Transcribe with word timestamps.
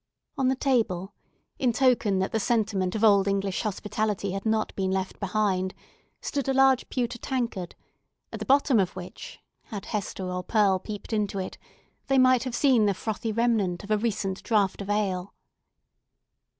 On 0.35 0.47
the 0.47 0.55
table—in 0.55 1.73
token 1.73 2.17
that 2.17 2.31
the 2.31 2.39
sentiment 2.39 2.95
of 2.95 3.03
old 3.03 3.27
English 3.27 3.61
hospitality 3.61 4.31
had 4.31 4.47
not 4.47 4.73
been 4.75 4.89
left 4.89 5.19
behind—stood 5.19 6.49
a 6.49 6.55
large 6.55 6.89
pewter 6.89 7.19
tankard, 7.19 7.75
at 8.33 8.39
the 8.39 8.45
bottom 8.47 8.79
of 8.79 8.95
which, 8.95 9.39
had 9.65 9.85
Hester 9.85 10.27
or 10.31 10.41
Pearl 10.43 10.79
peeped 10.79 11.13
into 11.13 11.37
it, 11.37 11.59
they 12.07 12.17
might 12.17 12.45
have 12.45 12.55
seen 12.55 12.87
the 12.87 12.95
frothy 12.95 13.31
remnant 13.31 13.83
of 13.83 13.91
a 13.91 13.97
recent 13.99 14.41
draught 14.41 14.81
of 14.81 14.89
ale. 14.89 15.35